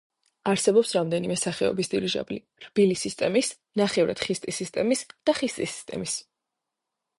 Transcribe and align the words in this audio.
არსებობს 0.51 0.93
რამდენიმე 0.97 1.35
სახეობის 1.41 1.91
დირიჟაბლი: 1.91 2.39
რბილი 2.65 2.97
სისტემის, 3.03 3.53
ნახევრად 3.83 4.25
ხისტი 4.25 4.57
სისტემის 4.63 5.07
და 5.13 5.39
ხისტი 5.43 5.71
სისტემის. 5.77 6.19